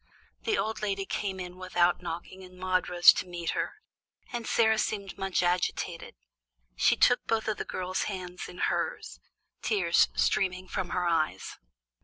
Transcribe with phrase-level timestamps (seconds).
[0.45, 3.73] The old lady came in without knocking and Maude rose to meet her.
[4.33, 6.15] Aunt Sarah seemed much agitated.
[6.75, 9.19] She took both of the girl's hands in hers,
[9.61, 11.59] tears streaming from her eyes.